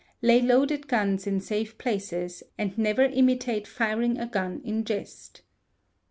[0.23, 5.43] Lay loaded guns in safe places, and never imitate firing a gun in jest.